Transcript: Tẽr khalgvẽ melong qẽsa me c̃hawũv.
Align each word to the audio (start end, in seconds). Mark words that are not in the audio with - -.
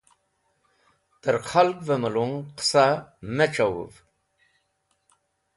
Tẽr 1.21 1.37
khalgvẽ 1.49 1.97
melong 2.03 2.35
qẽsa 2.57 2.85
me 3.35 3.45
c̃hawũv. 3.53 3.93